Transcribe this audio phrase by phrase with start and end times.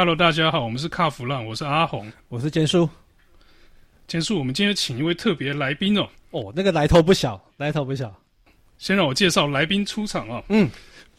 [0.00, 2.88] Hello，大家好，我们是卡弗浪，我是阿红，我是坚叔。
[4.06, 6.08] 坚叔，我们今天请一位特别来宾哦。
[6.30, 8.10] 哦，那个来头不小，来头不小。
[8.78, 10.42] 先让我介绍来宾出场啊。
[10.48, 10.66] 嗯，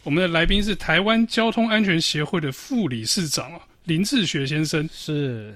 [0.02, 4.90] 我们的来宾是台湾交通安全协会的副理事长啊，林志学先生。
[4.92, 5.56] 是。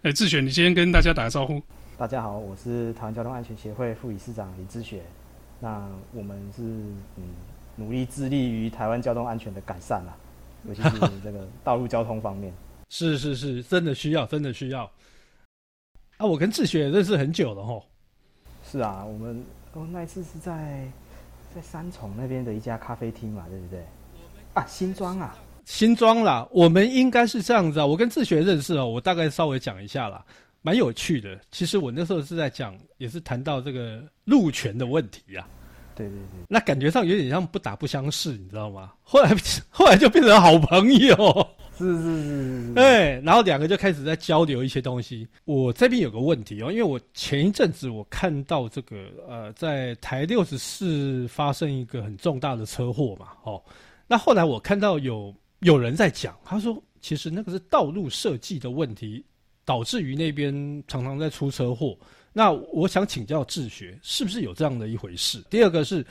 [0.00, 1.62] 哎，志学，你今天跟大家打个招呼。
[1.98, 5.02] 大家好，我是台湾交通安全协会副理事长林志学。
[5.60, 7.34] 那我们是嗯，
[7.76, 10.16] 努力致力于台湾交通安全的改善啊。
[10.68, 10.90] 尤其是
[11.22, 12.52] 这个道路交通方面，
[12.90, 14.90] 是是是，真的需要，真的需要。
[16.16, 17.84] 啊，我跟志学也认识很久了吼。
[18.70, 20.88] 是啊，我们哦那一次是在
[21.54, 23.84] 在三重那边的一家咖啡厅嘛，对不对？
[24.54, 26.46] 啊，新庄啊，新庄啦。
[26.50, 27.86] 我们应该是这样子啊。
[27.86, 30.24] 我跟志学认识哦，我大概稍微讲一下啦，
[30.62, 31.38] 蛮有趣的。
[31.50, 35.46] 其实我那时候是在讲，也是谈到这个路权的问题呀。
[35.94, 38.92] 对对对，那感觉上有点像不打不相识，你知道吗？
[39.02, 39.34] 后来
[39.70, 41.48] 后来就变成好朋友，
[41.78, 45.26] 是是是是是，对，然后两个就开始在交流一些东西。
[45.44, 48.96] 我这边有个问题哦，因为我前一阵子我看到这个
[49.28, 53.62] 呃，在台六十四发生一个很重大的车祸嘛，哦，
[54.06, 59.24] 那后来我看到有有人在讲，他说其实那个是道路设计的问题，
[59.64, 60.52] 导致于那边
[60.86, 61.96] 常常在出车祸。
[62.36, 65.40] 那我想请教治学，是不是有这样的一回事？
[65.48, 66.04] 第二个是，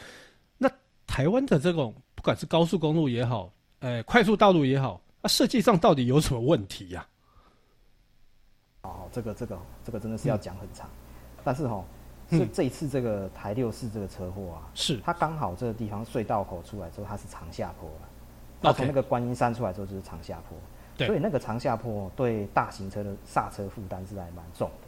[0.57, 0.71] 那
[1.05, 7.05] 台湾的这种不管是高速公路也好，呃，快速道路也好，那设计上到底有什么问题呀？
[8.83, 11.83] 哦，这个这个这个真的是要讲很长，嗯、但是哈，
[12.29, 15.01] 是这这一次这个台六四这个车祸啊，是。
[15.03, 18.09] 它刚好这个地方隧道口出来之后，它是长下坡了，
[18.61, 20.57] 它从那个观音山出来之后就是长下坡，
[20.95, 24.87] 对，所以那个长下坡对大型车的刹车负担是还蛮重的。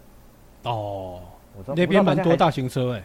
[0.65, 1.21] 哦，
[1.57, 3.03] 我知道那边蛮多大型车哎、欸，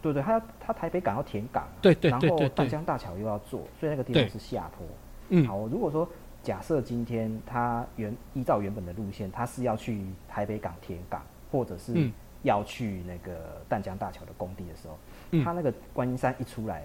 [0.00, 4.86] 对对，他要他台北港要填港，对对对对，然后淡江大桥又要做，所以那个地方是下坡。
[5.28, 6.08] 嗯，好，如果说
[6.42, 12.10] 假设今天他原依照原本的路线，他是要去台北港填港，或者是
[12.42, 14.98] 要去那个淡江大桥的工地的时候，
[15.32, 16.84] 嗯，他那个观音山一出来，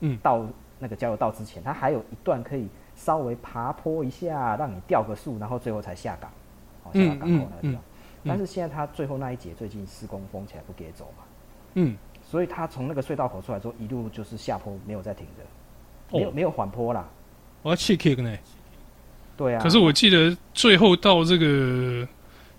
[0.00, 0.46] 嗯，到
[0.78, 6.30] 那个交流道之前，他还有一段可以稍微爬坡一下，让你掉个树，然后最后才下港，
[6.82, 7.72] 好，下到港口那个地方。
[7.72, 7.78] 嗯嗯嗯
[8.26, 11.24] 但是现在他最后那一节最近施工封起来不给走嘛，
[11.74, 15.44] 嗯，所以他从那个隧道口出来之后，一路就是下坡，没有再停的，
[16.16, 17.08] 没有、哦、没有缓坡啦。
[17.62, 18.36] 我要气 kick 呢？
[19.36, 19.62] 对啊。
[19.62, 22.06] 可是我记得最后到这个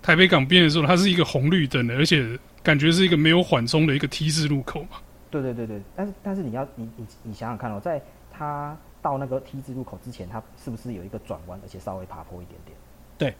[0.02, 4.98] 台北港边的时候，它是一个红绿灯的，而且感觉是一个没有缓冲的一个 T 字路口嘛。
[5.30, 8.00] 对对对对，但是但是你要你你你想想看哦，在
[8.30, 12.76] 他到那个 T 字路口之前，他是不是有一个转弯，而且稍微爬坡一点点？
[13.18, 13.34] 对，对。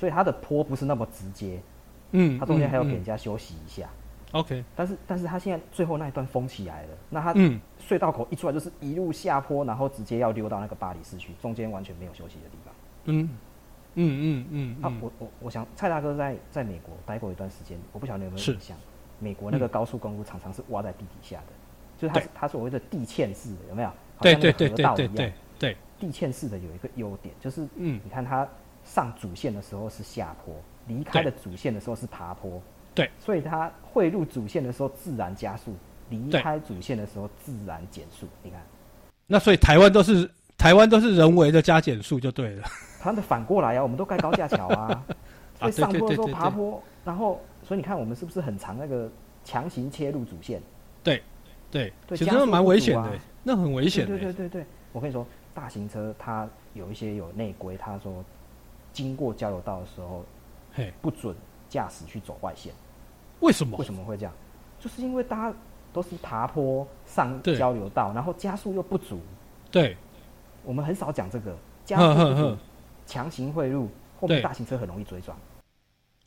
[0.00, 1.60] 所以它的坡不是那么直接，
[2.12, 3.86] 嗯，它中间还要给人家休息一下。
[4.32, 7.34] OK，但是但是它现在最后那一段封起来了，那它
[7.78, 12.74] 隧道口一出来就是一路下坡，然后直接要溜到那个巴黎市区，中间完全没有休息的地方。
[13.04, 13.28] 嗯
[13.96, 14.82] 嗯嗯嗯。
[14.82, 18.74] 啊，我我我想蔡大哥在在美国待过一段时间，我不晓得你有没有印象？
[19.18, 21.52] 美国那个高速公路常常是挖在地底下的，
[21.98, 23.90] 就是它它所谓的地堑式的，有没有？
[24.22, 25.76] 对对对对对对对。
[25.98, 28.48] 地堑式的有一个优点就是，嗯，你看它。
[28.92, 30.52] 上主线的时候是下坡，
[30.88, 32.60] 离开了主线的时候是爬坡，
[32.92, 35.76] 对，所以它汇入主线的时候自然加速，
[36.08, 38.26] 离开主线的时候自然减速。
[38.42, 38.60] 你看，
[39.28, 42.64] 那所以台湾都是台湾都是人为的加减速就对了。
[43.00, 45.06] 它的反过来啊，我们都盖高架桥啊，
[45.54, 49.08] 所以上坡的时候爬坡，然后所以你看我们是不是很长那个
[49.44, 50.60] 强行切入主线？
[51.04, 51.22] 对，
[51.70, 53.12] 对，对，其实那蛮危险的，
[53.44, 54.04] 那很危险。
[54.04, 55.24] 对对对对，我跟你说，
[55.54, 58.24] 大型车它有一些有内规，他说。
[58.92, 60.24] 经过交流道的时候，
[60.72, 61.34] 嘿，不准
[61.68, 62.72] 驾驶去走外线。
[63.40, 63.76] 为什么？
[63.78, 64.32] 为什么会这样？
[64.78, 65.56] 就是因为大家
[65.92, 69.20] 都是爬坡上交流道，然后加速又不足。
[69.70, 69.96] 对，
[70.64, 72.56] 我们很少讲这个加速不足，
[73.06, 75.36] 强行汇入，后面大型车很容易追撞。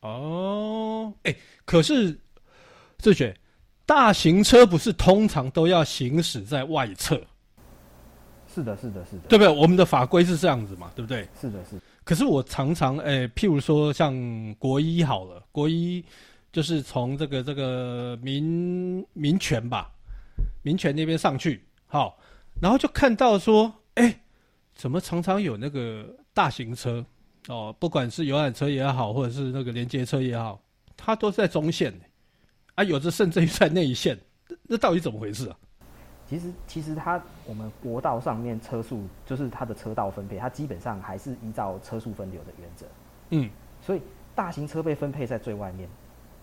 [0.01, 2.19] 哦，哎、欸，可是
[2.97, 3.35] 志学，
[3.85, 7.21] 大型车不是通常都要行驶在外侧？
[8.47, 9.47] 是的，是的，是的，对不对？
[9.47, 11.27] 我们的法规是这样子嘛，对不对？
[11.39, 11.81] 是的，是的。
[12.03, 14.13] 可是我常常诶、譬如说像
[14.55, 16.03] 国一好了，国一
[16.51, 19.91] 就是从这个这个民民权吧，
[20.61, 22.17] 民权那边上去，好，
[22.61, 24.21] 然后就看到说，哎、
[24.75, 27.05] 怎么常常有那个大型车
[27.47, 30.61] 哦，不管是游览车也好，或者是那个连接车也好，
[30.97, 31.93] 它都是在中线，
[32.75, 34.19] 啊，有的甚至于在内线，
[34.63, 35.57] 那到底怎么回事啊？
[36.33, 42.87] 其实，其实它我们国道上面车速就是它的车道分配，它基本上还是依照车速分流的原则。
[43.29, 43.47] 嗯，
[43.79, 44.01] 所以
[44.33, 45.87] 大型车被分配在最外面，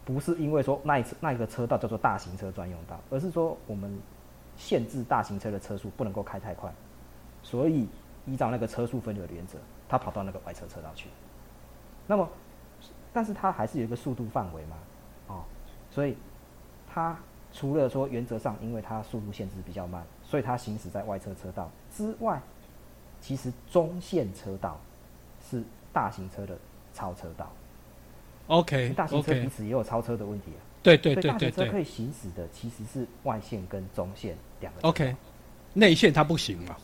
[0.05, 3.99] 不是因为说那一次那一个车道叫做大型车专用道，而是说我们
[4.57, 6.73] 限制大型车的车速不能够开太快，
[7.43, 7.89] 所以
[8.27, 9.59] 依照那个车速分流的原则，
[9.89, 11.09] 它跑到那个外侧车道去。
[12.07, 12.29] 那么，
[13.13, 14.77] 但是它还是有一个速度范围嘛，
[15.27, 15.45] 哦，
[15.91, 16.17] 所以
[16.87, 17.19] 他
[17.53, 22.41] 除了说原则上，因为它速度限制比较慢，所以它行驶在外侧车道之外，
[23.21, 24.81] 其实中线车道
[25.51, 25.63] 是
[25.93, 26.57] 大型车的
[26.93, 27.51] 超车道。
[28.47, 30.61] OK，大型车彼此也有超车的问题啊。
[30.83, 31.33] 对对对对对。
[31.33, 34.81] 大型车可以行驶的其实是外线跟中线两个。
[34.89, 35.15] OK，
[35.75, 36.77] 内线它不行嘛？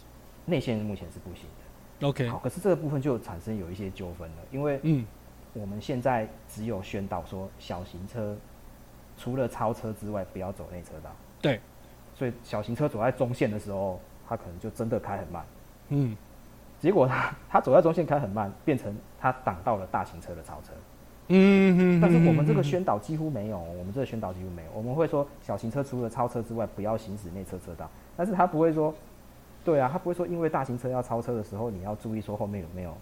[0.45, 2.07] 内线目前是不行的。
[2.07, 5.05] OK，好，可是这个部分就产生有一些纠纷了，因为嗯，
[5.55, 8.37] 我们现在只有宣导说小型车
[9.17, 11.11] 除了超车之外不要走内车道。
[11.41, 11.61] 对，
[12.15, 15.45] 所以小型车走在中线的时候，它可能就真的开很慢。
[15.89, 16.17] 嗯，
[16.81, 20.73] 结果他他走在中线开很慢，变成他挡到了大型车的超车。
[21.29, 24.71] 嗯哼，但是我们这个宣导几乎没有，我们这个宣导几乎没有。
[24.75, 27.91] 我们会说小型车除了超车之外，不要行驶内侧车道。
[28.17, 28.95] 但是他不会说，
[29.65, 32.97] 对啊，他不会说，因为大型车要超车的时候，你要注意说后面有没有。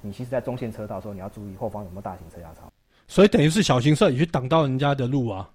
[0.00, 2.70] 你其实，在中线车道的时候，你要注意后方有没有大型车要超。
[3.08, 5.50] 所以等于是小型车也去挡到人家的路啊。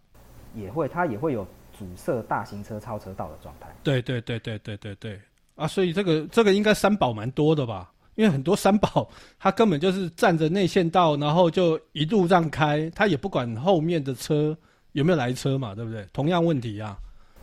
[0.53, 3.67] 也会，它也会有阻塞大型车超车道的状态。
[3.83, 5.19] 对对对对对对对
[5.55, 5.65] 啊！
[5.65, 7.91] 所以这个这个应该三宝蛮多的吧？
[8.15, 9.09] 因为很多三宝，
[9.39, 14.55] 他根本就是占着内线道，然后就一路让开，他也不管后面的车
[14.91, 16.07] 有没有来车嘛，对不对？
[16.13, 16.95] 同样问题啊。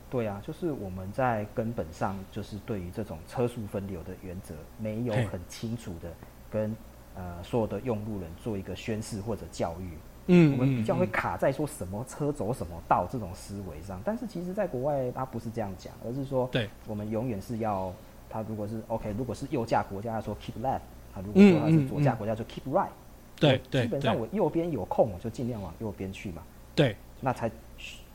[0.08, 6.12] 对啊，就是我们在根本上就是对于这种车速分流的原则，没有很清楚的
[6.48, 6.74] 跟
[7.20, 9.90] 呃所有的用路人做一个宣示或者教育。
[10.26, 17.92] 嗯，我们比较会卡在说什么车走什么道这种思维上，但是其实在国外他不是这样讲，而是说，对，我们永远是要。
[18.32, 20.78] 他如果是 OK，如果是右驾国家来说 keep left，
[21.12, 22.86] 他如果说他是左驾国家就 keep right，
[23.34, 26.40] 对对，基本上我右边有空我就尽量往右边去嘛，
[26.72, 27.50] 对，那才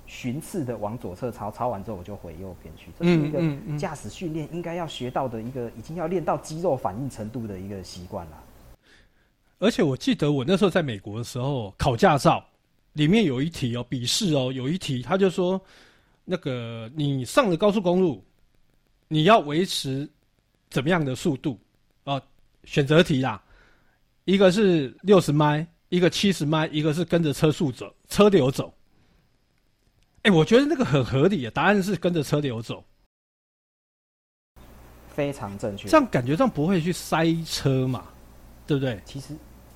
[0.06, 8.38] 循次的往左侧超，超完之后我就回右边去，这是一个驾驶训练应该要学到的一个，已经要练到肌肉反应程度的一个习惯了。
[9.66, 12.46] 而且我记得我那时候在美国的时候考驾照，
[12.94, 15.60] 里面有一题哦，笔试哦，有一题他就说，
[16.24, 18.24] 那个你上了高速公路。
[19.08, 20.10] 你要维持
[20.72, 21.60] 怎么样的速度？
[22.06, 22.20] 哦，
[22.64, 23.40] 选择题啦，
[24.24, 28.74] 一个是六十迈，一个七十迈，一个是跟着车速走，车流走。
[30.24, 32.84] 哎，我觉得那个很合理啊，答案是跟着车流走，
[35.08, 35.88] 非常正确。
[35.88, 38.08] 这样感觉上不会去塞车嘛，
[38.66, 39.00] 对不对？
[39.06, 39.36] 其实，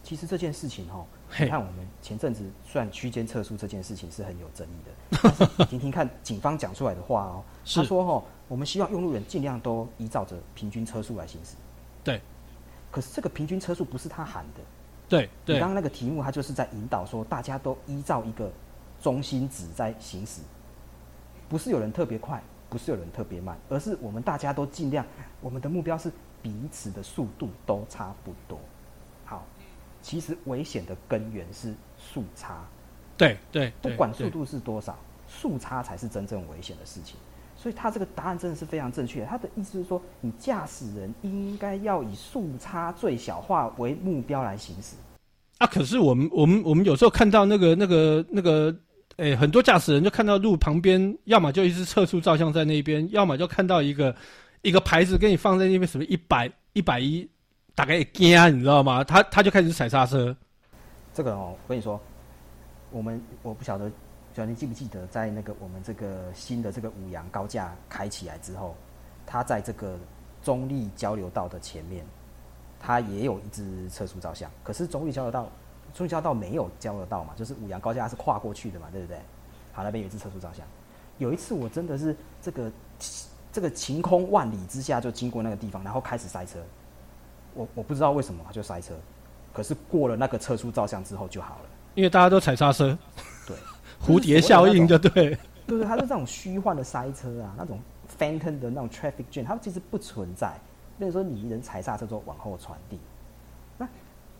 [0.09, 1.05] 其实这件事情哈。
[1.39, 5.65] 你看，我们前阵子算区间测速这件事情是很有争议的。
[5.69, 11.53] 听听看警方讲出来的话哦，他说：“哦，我们希望用路人尽量都依照着平均车速来行驶。”
[12.03, 12.19] 对。
[12.89, 14.61] 可是这个平均车速不是他喊的。
[15.07, 15.29] 对。
[15.45, 15.57] 对。
[15.57, 18.51] 你刚刚那个题目，他就是在引导说，大家都依照一个
[18.99, 20.41] 中心值在行驶，
[21.47, 25.05] 不是有人特别快，不是有人特别慢，而是我们大家都尽量，
[25.39, 28.59] 我们的目标是彼此的速度都差不多。
[29.23, 29.45] 好。
[30.01, 32.65] 其实危险的根源是速差，
[33.17, 34.97] 对对，不管速度是多少，
[35.27, 37.17] 速差才是真正危险的事情。
[37.55, 39.25] 所以他这个答案真的是非常正确。
[39.25, 44.95] 他的意思是说，你驾驶人应该要以速差最小化为目标来行驶。
[45.57, 48.73] 啊，可是我们我们我们有时候看到那个那个那个，
[49.17, 54.15] 诶，很多驾驶人就看到路旁边，要么就一只测速照相在那边，要么就看到一个
[54.61, 57.29] 一个牌子给你放在那边，什么一百一百一。
[57.79, 59.05] 大概一惊，你知道吗？
[59.05, 60.35] 他他就开始踩刹车。
[61.13, 61.97] 这个哦，我跟你说，
[62.91, 63.89] 我们我不晓得，
[64.35, 68.75] 晓得你记不记得，在那个我们这个新的这个五羊高架开起来之后，
[69.25, 69.97] 它在这个
[70.43, 72.05] 中立交流道的前面，
[72.81, 74.51] 它也有一支测速照相。
[74.61, 75.49] 可是中立交流道，
[75.93, 79.17] 中立交流道没有交流道嘛，就是五羊高架是跨过去的嘛，对不对？
[79.71, 80.67] 好，那边有一支测速照相。
[81.17, 82.69] 有一次我真的是这个
[83.53, 86.59] 这个晴空万里之下就经过那个地方，然后开始塞车。
[87.53, 88.93] 我我不知道为什么他就塞车，
[89.53, 92.97] 可是过了那个测速照相之后就好了，因为大家都踩刹车，
[93.45, 93.55] 对，
[94.01, 95.37] 蝴蝶效应就对，
[95.67, 97.79] 对对，它是这种虚幻的塞车啊，那种
[98.17, 100.53] phantom 的那种 traffic jam，它其实不存在。
[100.97, 102.99] 那个时候你一人踩刹车之后往后传递，
[103.77, 103.87] 那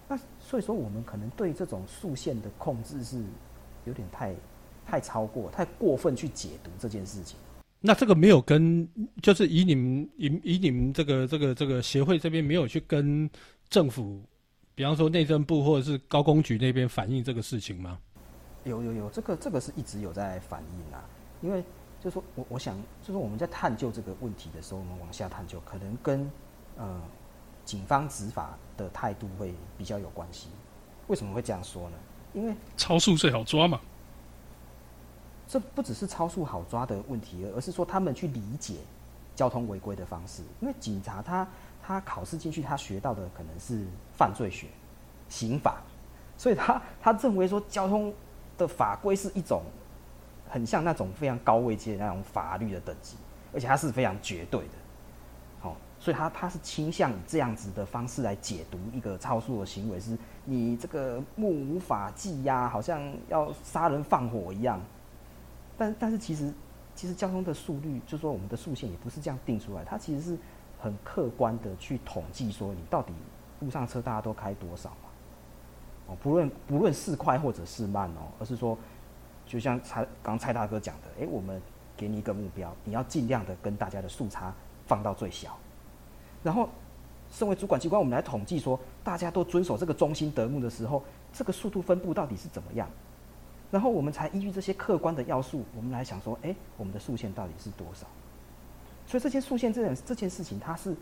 [0.08, 3.24] 那所以说我们可能对这种速线的控制是
[3.86, 4.34] 有点太
[4.86, 7.38] 太超过、太过分去解读这件事情。
[7.82, 8.88] 那这个没有跟，
[9.22, 13.30] 就是以你们以以你们这个这个这个协会这边没有去跟
[13.70, 14.22] 政府，
[14.76, 17.98] 比方说内政部或者是高工局那边反映这个事情吗？
[18.66, 21.04] 有有有，这个这个是一直有在反映啊。
[21.42, 21.64] 因为
[22.02, 26.30] 就是说我我想就是我们在探究这个问题的时候，我们往下探究，可能跟
[26.76, 27.02] 呃
[27.64, 30.50] 警方执法的态度会比较有关系。
[31.08, 31.98] 为什么会这样说呢？
[32.34, 33.80] 因为超速最好抓嘛。
[35.50, 38.76] 这不只是超速好抓的问题，而是说他们去理解
[39.36, 40.44] 交通违规的方式。
[40.60, 41.48] 因为警察他
[41.82, 43.84] 他考试进去，他学到的可能是
[44.16, 44.68] 犯罪学、
[45.28, 45.82] 刑法，
[46.38, 48.14] 所以他 他认为说交通
[48.60, 49.64] 的法规是一种
[50.48, 53.18] 很像那种非常高位阶的那种法律的等级，
[53.52, 54.74] 而且它是非常绝对的。
[55.62, 60.16] 好，所以他他是倾向以这样子的方式来解读一个超速的行为，是
[60.46, 64.80] 你这个目无法纪呀，好像要杀人放火一样。
[65.80, 66.54] 但但是其实
[66.94, 70.38] 其实交通的速率，就是说我们的速限也不是这样定出来，它其实是。
[70.82, 73.12] 很客观的去统计说，你到底
[73.60, 75.10] 路上车大家都开多少嘛？
[76.08, 78.78] 哦，不论不论是快或者是慢哦，而是说，
[79.46, 81.62] 就像蔡刚蔡大哥讲的，哎，我们
[81.98, 84.56] 给你一个目标，你要尽量的跟大家的速差
[84.88, 85.58] 放到最小，
[86.42, 86.70] 然后，
[87.30, 92.90] 身为主管机关，我们来统计说，大家都遵守这个中心德目的时候，这个速度分布到底是怎么样？
[93.72, 98.08] 然后我们才依据这些客观的要素，我们来想说，哎，我们的速限到底是多少？
[99.06, 100.96] 所以这些速限这件这件事情，它是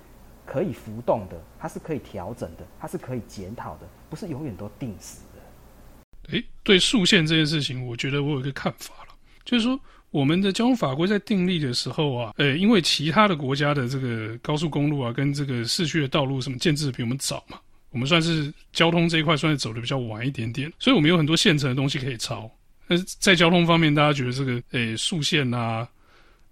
[0.45, 6.33] 可以浮动的，它是可以调整的，它是可以检讨的，不是永远都定死的。
[6.33, 9.13] 诶，对速限这件事情，我觉得我有一个看法了，
[9.45, 17.59] 就是说我们的交通法规在订立的时候啊，诶，因为其他的国家的这个高速公路啊，跟这个市区的道路什么建制比我们早嘛，
[17.91, 22.49] 我们算是交通这一块算是走的比较晚一点点，所以我们有很多现成的东西可以抄。
[22.87, 25.87] 但是在交通方面，大家觉得这个诶速限啊。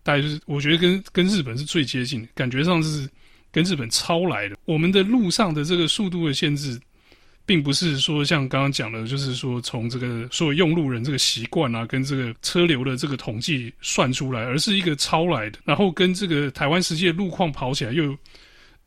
[0.03, 3.09] 大概就是，我觉得跟跟日本是最接近的，感觉上是
[3.51, 4.55] 跟日本抄来的。
[4.65, 6.79] 我们的路上的这个速度的限制，
[7.43, 15.57] 并不是说像刚刚讲的，就是说从这个所有用路人这个习惯啊，跟这个车流的这个统计算出来，而是一个抄来的。
[15.65, 18.15] 然后跟这个台湾实际的路况跑起来又，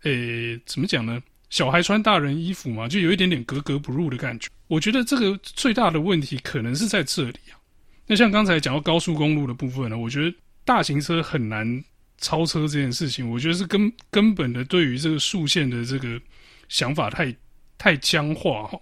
[0.05, 1.21] 诶、怎么讲呢？
[1.51, 4.49] 小孩穿大人衣服嘛，就有一点点格格不入的感觉。
[4.69, 7.59] 我觉得这个最大的问题可能是在这里啊。
[8.07, 10.33] 那像刚才讲到高速公路的部分呢，我觉得。
[10.65, 11.83] 大型车很难
[12.19, 16.21] 超车这件事情，我觉得是根根本的对于这个速限的这个
[16.69, 17.35] 想法太
[17.79, 18.79] 太僵化哈。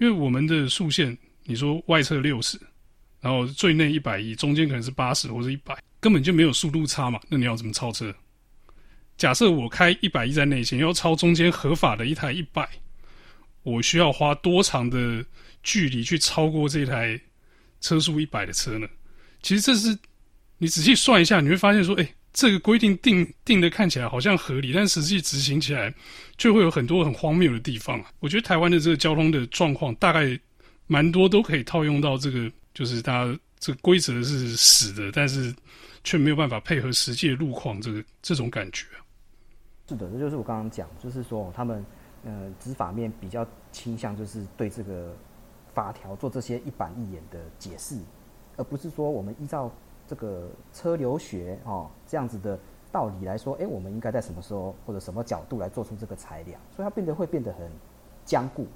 [0.00, 2.58] 因为我们的速限，你说外侧六十，
[3.20, 7.20] 然后最内一百一，中间可能是八十或者一百，根本就没有速度差嘛。
[7.28, 8.12] 那你要怎么超车？
[9.16, 12.68] 假设我开一百一在内线，要超中间合法的一台一百，
[13.62, 15.24] 我需要花多长的
[15.62, 17.20] 距离去超过这台
[17.80, 18.86] 车速一百的车呢？
[19.42, 19.98] 其实这是。
[20.58, 25.92] 你仔细算一下，你会发现说，哎、这个规定定定的看起来好像合理，但实际执行起来
[26.36, 28.12] 就会有很多很荒谬的地方啊。
[28.20, 30.38] 我觉得台湾的这个交通的状况，大概
[30.86, 35.52] 蛮多都可以套用到这个，就是大家这个规则是死的，但是
[36.04, 38.86] 却没有办法配合实际的路况，这个这种感觉。
[39.88, 41.84] 是的，这就是我刚刚讲，就是说他们
[42.24, 45.14] 呃执法面比较倾向就是对这个
[45.74, 47.98] 法条做这些一板一眼的解释，
[48.56, 49.70] 而不是说我们依照。
[50.04, 52.58] 这个车流学哦，这样子的
[52.90, 56.60] 道理来说，哎，我们应该在什么时候或者什么角度来做出这个裁量？
[56.74, 57.70] 所以它变得会变得很
[58.24, 58.66] 僵固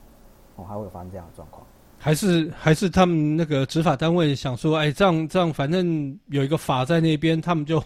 [0.54, 1.66] 哦，还会发生这样的状况。
[1.98, 7.82] 还是还是他们那个执法单位想说，哎，这样这样，反正有一个法在那边，他们就，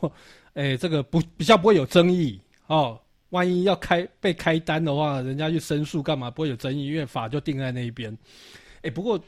[0.55, 3.00] 哎，这个不比较不会有争议哦。
[3.30, 6.30] 万一要开被开单的话，人家去申诉干嘛？
[6.30, 8.16] 不会有争议，因为法就定在那一边。
[8.82, 9.18] 哎，不过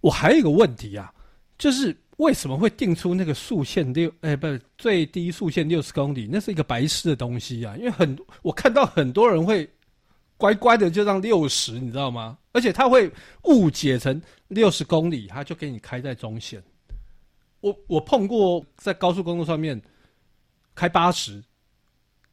[0.00, 1.12] 我还有一个问题啊，
[1.58, 1.96] 就是。
[2.16, 4.10] 为什么会定出那个速限六？
[4.22, 4.46] 哎，不
[4.78, 7.76] 最低速限六十公里，那是一个白痴的东西啊！
[7.76, 9.68] 因为很，我看到很多人会
[10.38, 12.38] 乖乖的就让六十，你知道吗？
[12.52, 14.18] 而且他会误解成
[14.48, 16.62] 六十公里，他就给你开在中线。
[17.60, 19.78] 我我碰过在高速公路上面
[20.74, 21.44] 开八十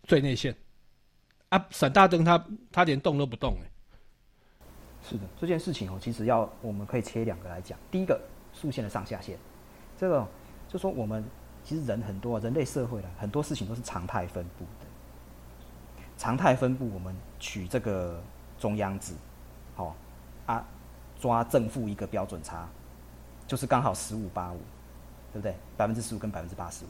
[0.03, 0.55] 最内线
[1.53, 3.69] 啊，闪大灯他他连动都不动哎。
[5.07, 7.77] 是的，这件事情哦，其实要我们可以切两个来讲。
[7.91, 8.19] 第一个，
[8.53, 9.37] 竖线的上下限。
[9.95, 10.25] 这个
[10.67, 11.23] 就说我们
[11.63, 14.87] 其实人很多，人类社会的很多事情都是常态分布的。
[16.17, 18.19] 常态分布，我们取这个
[18.57, 19.13] 中央值，
[19.75, 19.95] 好、
[20.47, 20.65] 啊，
[21.19, 22.67] 抓正负一个标准差，
[23.45, 24.57] 就是刚好十五八五，
[25.31, 25.55] 对不对？
[25.77, 26.87] 百分之十五跟百分之八十五。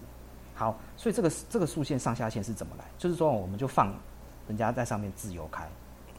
[0.55, 2.85] 好，所以这个这个竖线上下限是怎么来？
[2.97, 3.93] 就是说，我们就放
[4.47, 5.67] 人家在上面自由开，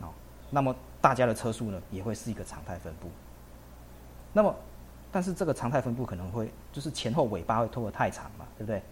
[0.01, 0.13] 好、哦，
[0.51, 3.09] 那么大家的车速呢也会是一个常态分布。
[4.33, 4.55] 那么。
[5.13, 8.83] 但是这个常态分布可能会就是前后尾巴会拖得太长嘛，对不对？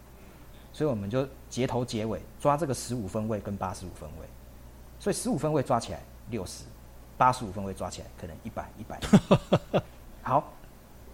[0.73, 4.27] 所以我们就截头截尾抓这个十五分位跟八十五分位，
[5.01, 5.99] 所以十五分位抓起来
[6.31, 6.63] 六十，
[7.19, 9.01] 八十五分位抓起来可能一百一百。
[10.23, 10.52] 好，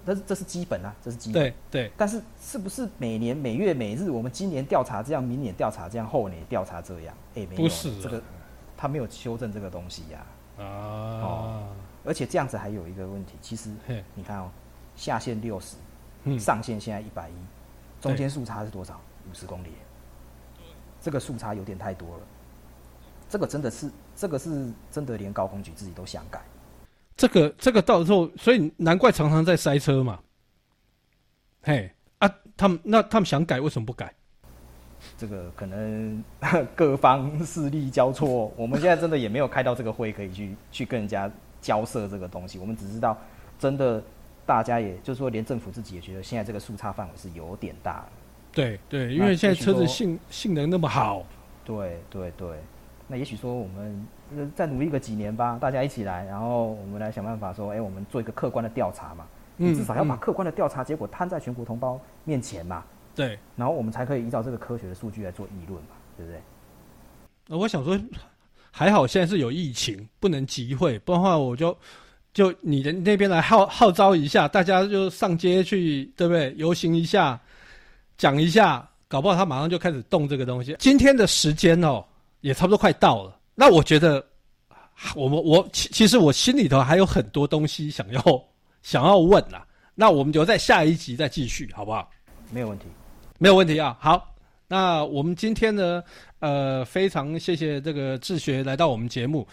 [0.08, 1.42] 这是这是基本啊，这是基本。
[1.42, 1.92] 对对。
[1.96, 7.14] 但是是不是每年每月每日我们今年调查这样，明年调查这样，后年调查这样？
[7.34, 8.22] 哎，没有，不是这个，
[8.76, 10.26] 他没有修正这个东西呀。
[10.58, 10.64] 啊。
[10.64, 11.68] 哦。
[12.04, 13.70] 而且这样子还有一个问题，其实
[14.14, 14.50] 你看哦。
[14.96, 15.76] 下限六十，
[16.40, 19.00] 上限现在一百一，中间速差是多少？
[19.30, 19.68] 五十公里，
[21.00, 22.22] 这个速差有点太多了。
[23.28, 26.42] 这个真的是，这个是真的，连高公局自己都想改。
[27.18, 30.20] 这个这个到时候，所以难怪常常在塞车嘛。
[31.62, 34.14] 嘿啊，他们那他们想改，为什么不改？
[35.16, 36.22] 这个可能
[36.76, 41.28] 各方势力交错，我们现在真的也没有开到这个会，可以去 去跟人家
[41.60, 42.56] 交涉这个东西。
[42.56, 43.18] 我们只知道，
[43.58, 44.00] 真的
[44.46, 48.06] 大家也就是说，连政府自己也觉得现在这个速差范围是有点大。
[48.52, 51.26] 对对，因为现在车子性性能那么好。
[51.64, 52.56] 对对对，
[53.08, 54.06] 那也许说我们
[54.54, 62.84] 再努力个几年吧，大家一起来，然后我们来想办法说，哎，我们做一个客观的调查嘛，嗯，至少要把客观的调查结果摊在全国同胞面前嘛。
[63.14, 66.40] 对，然后我们才可以依照这个科学的数据来做议论嘛，对不对？
[67.48, 67.98] 那我想说，
[68.70, 71.76] 还好现在是有疫情，不能集会，不然的话我就
[72.32, 76.54] 就你的那边来号号召一下，大家就上街去，对不对？
[76.56, 77.40] 游行一下，
[78.16, 80.76] 讲一下，搞不好他马上就开始动这个东西。
[80.78, 82.04] 今天的时间哦，
[82.42, 83.37] 也差不多快到了。
[83.60, 84.24] 那我觉得，
[85.16, 88.22] 我们我其其实我心里头还有很多东西想要
[88.82, 89.60] 想要问呐。
[89.96, 92.08] 那我们留在下一集再继续，好不好？
[92.52, 92.84] 没有问题。
[93.36, 94.32] 没有问题啊，好，
[94.68, 96.00] 那我们今天呢，
[96.38, 99.44] 呃，非常谢谢这个志学来到我们节目。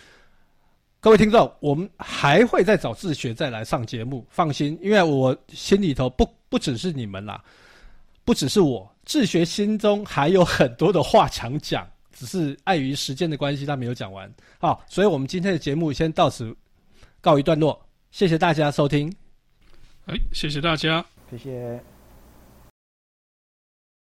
[1.00, 7.44] 各位听众，我们还会再找志学再来上节目，放心，因为我心里头不不只是你们啦，
[8.24, 14.34] 不只是我，志学心中还有很多的话想讲，只是碍于时间的关系，他没有讲完。
[14.57, 16.55] 好，所以我们今天的节目先到此
[17.22, 17.79] 告一段落，
[18.10, 19.13] 谢谢大家收听。
[20.05, 21.95] 哎，谢谢大家，谢谢。